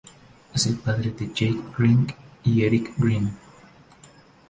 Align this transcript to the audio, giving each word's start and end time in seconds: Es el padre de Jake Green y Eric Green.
Es 0.55 0.65
el 0.65 0.77
padre 0.77 1.11
de 1.11 1.27
Jake 1.27 1.61
Green 1.77 2.07
y 2.43 2.63
Eric 2.63 2.91
Green. 2.97 3.37